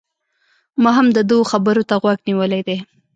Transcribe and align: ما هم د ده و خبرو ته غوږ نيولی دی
ما 0.81 0.91
هم 0.97 1.07
د 1.15 1.17
ده 1.29 1.35
و 1.39 1.49
خبرو 1.51 1.83
ته 1.89 1.95
غوږ 2.01 2.19
نيولی 2.27 2.61
دی 2.67 2.77